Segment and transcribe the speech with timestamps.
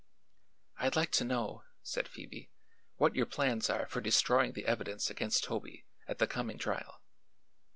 [0.77, 2.49] "I'd like to know," said Phoebe,
[2.95, 7.03] "what your plans are for destroying the evidence against Toby, at the coming trial."